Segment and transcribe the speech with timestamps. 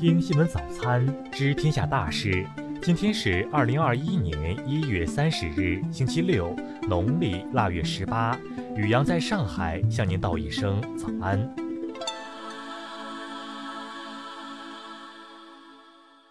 [0.00, 2.46] 听新闻早餐知天下大事。
[2.80, 6.56] 今天是二零二一年一月三十日，星期六，
[6.88, 8.34] 农历腊月十八。
[8.74, 11.38] 雨阳在上海向您道一声早安。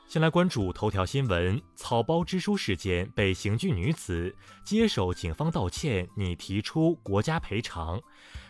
[0.08, 4.36] 先来关注头条新闻：草包支书事件被刑拘女子
[4.66, 8.02] 接受警方道歉，拟提出国家赔偿。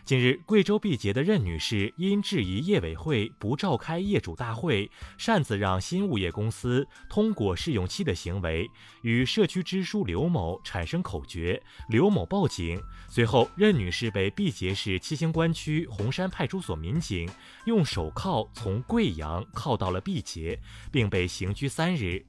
[0.04, 8.68] 近日，贵州毕节的任女士因质疑业委会不召开业主大会，擅自让新物业公司通过试用期的行为，
[9.02, 12.82] 与社区支书刘某产生口角，刘某报警。
[13.08, 17.30] 随后，任女士被毕节市七星关区红山派出所民警
[17.66, 20.58] 用手铐从贵阳铐到了毕节，
[20.90, 22.26] 并被刑拘三日。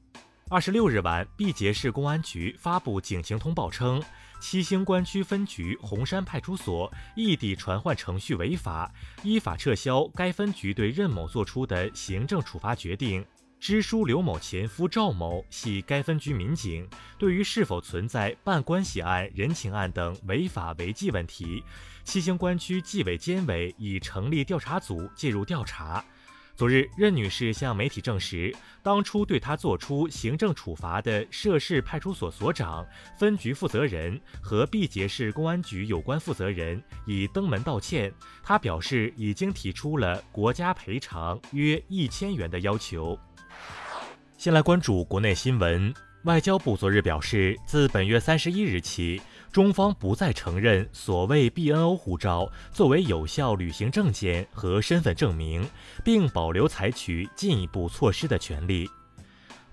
[0.51, 4.03] 二十六日晚，毕节市公安局发布警情通报称。
[4.41, 8.91] 七星关区分局红山派出所异地传唤程序违法，
[9.23, 13.25] 依法撤销该分局对任某作出的行政处罚决定。
[13.61, 16.85] 支书刘某前夫赵某系该分局民警，
[17.17, 21.63] 对于是否存在办关系案、人情案等违法违纪问题，
[22.03, 26.03] 七星关区纪委监委已成立调查组介入调查。
[26.55, 32.85] 昨日，任女士向媒体证实，当初对她作出行政处罚的涉事派出所所长、
[33.17, 38.13] 分局负责人和毕节市公安局有关负责人已登门道歉。
[38.43, 43.17] 她表示，已经提出了国家赔偿约一千元的要求。
[44.37, 45.93] 先来关注国内新闻。
[46.25, 49.19] 外交部昨日表示，自本月三十一日起，
[49.51, 55.67] 中方不再承认所谓 BNO 护照作为有效旅行证件和身份证明，
[56.03, 58.87] 并保留采取进一步措施的权利。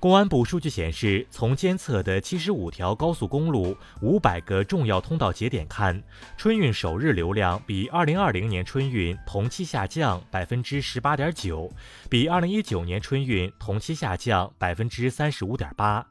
[0.01, 6.03] 公安部数据显示，从监测的七十五条高速公路、五百个重要通道节点看，
[6.39, 11.71] 春运首日流量比二零二零年春运同期下降百分之十八点九，
[12.09, 16.07] 比二零一九年春运同期下降百分之三十五点八。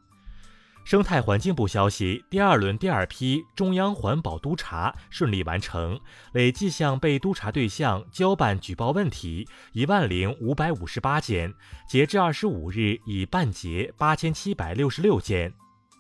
[0.88, 6.00] 生态环境部消息，第二轮第二批中央环保督查顺利完成，
[6.32, 11.54] 累计向被督查对象交办举报问题一万零五百五十八件，
[11.90, 15.52] 截至二十五日已办结八千七百六十六件。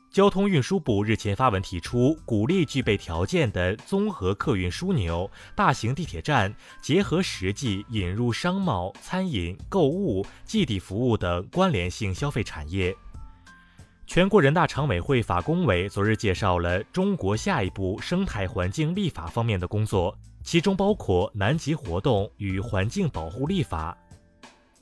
[0.09, 12.95] 交通运输部日前发文提出，鼓励具备条件的综合客运枢纽、大型地铁站结合实际引入商贸、餐饮、购物、寄递服务等关联性消费产业。
[14.07, 23.95] 全国人大常委会法工委昨日介绍了中国下一步生态环境立法方面的工作，其中包括南极活动与环境保护立法。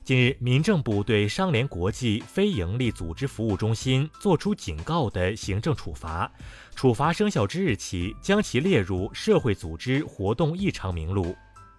[0.04, 6.30] 近日，民政部对商联国际非营利组织服务中心作出警告的行政处罚，
[6.76, 11.34] 处罚生效之日起将其列入社会组织活动异常名录。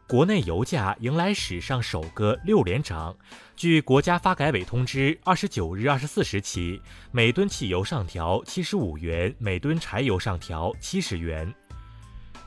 [0.07, 3.13] 国内油价迎来史上首个六连涨。
[3.57, 6.81] 据国家发改委通知，二十九日二十四时起，
[7.12, 11.53] 每吨汽油上调七十五元，每吨柴油上调七十元。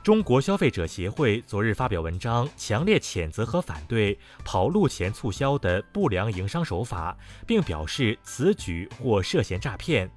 [0.03, 7.15] 中国消费者协会昨日发表文章，强烈谴责和反对跑路前促销的不良营商手法，
[7.47, 10.11] 并表示此举或涉嫌诈骗。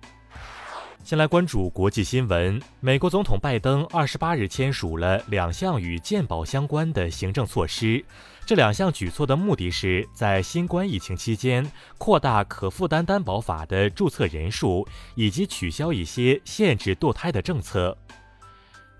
[1.03, 2.62] 先来关注国际新闻。
[2.80, 8.03] 美国总统拜登二十八日签署了两项与健保相关的行政措施。
[8.46, 17.97] 这两项举措的目的是在新冠疫情期间扩大可负担担保法的注册人数，以及取消一些限制堕胎的政策。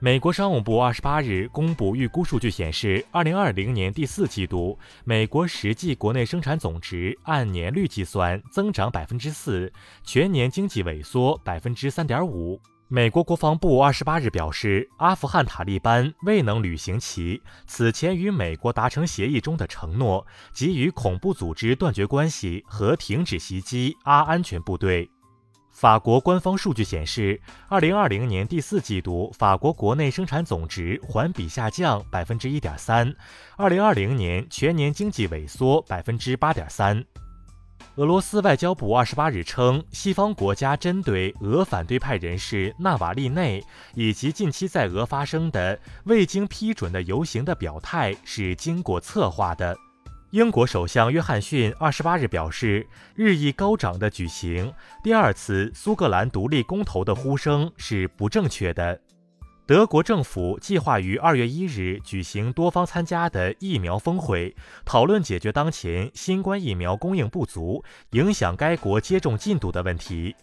[0.04, 9.72] 美国商务部二十八日公布预估数据显示，二零二零年第四季度美国实际国内生产总值按年率计算增长百分之四，
[10.04, 12.60] 全年经济萎缩百分之三点五。
[12.90, 25.10] 美国国防部二十八日表示，阿富汗塔利班未能履行其此前与美国达成协议中的承诺，即与恐怖组织断绝关系和停止袭击阿安全部队。
[25.74, 33.14] 法国官方数据显示，二零二零年第四季度法国国内生产总值环比下降百分之一点三，
[33.58, 37.04] 二零二零年全年经济萎缩百分之八点三。
[37.96, 43.62] 俄罗斯外交部二十八日称，西方国家针对俄反对派人士纳瓦利内
[43.96, 49.76] 以及近期在俄发生的未经批准的游行的表态是经过策划的。
[50.34, 59.00] 英国首相约翰逊二十八日表示，日益高涨的举行第二次苏格兰独立公投的呼声是不正确的。
[59.68, 67.84] 德国政府计划于二月一日举行多方参加的疫苗峰会，讨论解决当前新冠疫苗供应不足、
[68.14, 70.36] 影响该国接种进度的问题。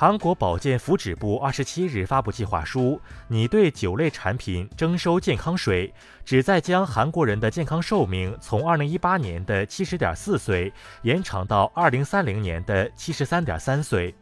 [0.00, 5.92] 韩国保健福祉部二十七日发布计划书，拟对酒类产品征收健康税，
[6.24, 10.72] 旨在将韩国人的健康寿命从二零一八年的七十点四岁
[11.02, 14.14] 延长到二零三零年的七十三点三岁。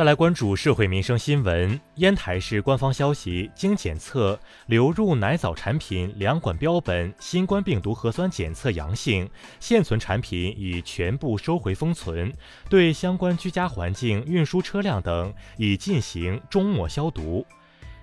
[0.00, 1.78] 再来关注社会民生新闻。
[1.96, 12.32] 烟台市官方消息，经检测，流入奶枣产品两管标本新冠病毒核酸检测阳性，现存产品已全部收回封存，
[12.70, 17.46] 对相关居家环境、运输车辆等已进行终末消毒。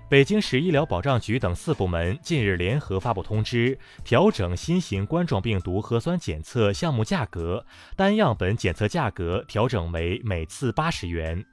[0.07, 7.65] 北京市医疗保障局等四部门近日联合发布通知，调整新型冠状病毒核酸检测项目价格，
[7.95, 11.43] 单样本检测价格调整为每次八十元。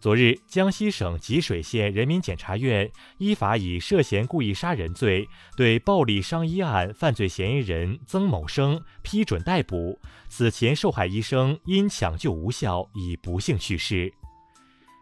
[0.00, 9.98] 昨日，江西省吉水县人民检察院依法以涉嫌故意杀人罪对暴力伤医案犯罪嫌疑人曾某生批准逮捕。
[10.28, 14.12] 此前，受害医生因抢救无效已不幸去世。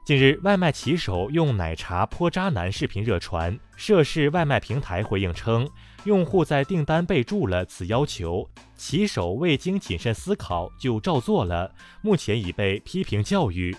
[0.06, 5.68] 近日，外卖骑手用奶茶泼渣男视频热传，涉事外卖平台回应称，
[6.04, 13.76] 用户在订单备注了此要求，骑手未经谨慎思考就照做了，目前已被批评教育。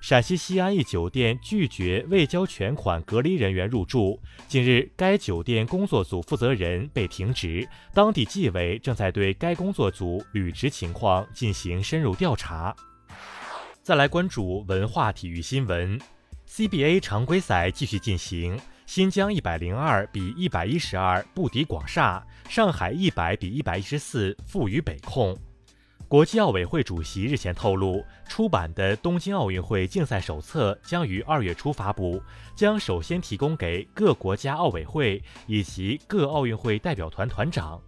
[0.00, 12.74] 陕西西安一酒店拒绝未交全款隔离人员入住，近日该酒店工作组负责人被停职，当地纪委正在对该工作组履职情况进行深入调查。
[13.82, 15.98] 再来关注文化体育新闻
[16.48, 18.56] ，CBA 常规赛继续进行，
[18.86, 25.36] 新疆一百零二比一百一十二不敌广厦，上海一百比一百一十四负于北控。
[26.08, 32.22] 国际奥委会主席日前透露，出版的东京奥运会竞赛手册将于二月初发布，
[32.54, 37.82] 将首先提供给各国家奥委会以及各奥运会代表团团长。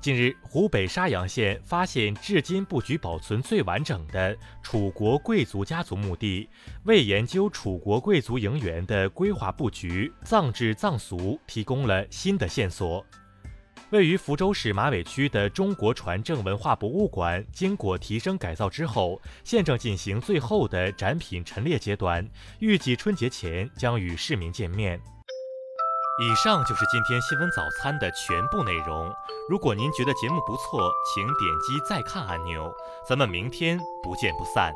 [0.00, 6.48] 近日，湖北沙洋县发现至今布局保存最完整的楚国贵族家族墓地，
[6.84, 13.04] 为研究楚国贵族陵园的规划布局、葬制葬俗提供了新的线索。
[13.90, 22.28] 位于福州市马尾区的中国船政文化博物馆，经过提升改造之后，现正进行最后的展品陈列阶段，
[22.60, 25.00] 预计春节前将与市民见面。
[26.22, 29.12] 以上就是今天新闻早餐的全部内容。
[29.48, 32.72] 如果您觉得节目不错，请点击再看按钮。
[33.08, 34.72] 咱们明天不见不散。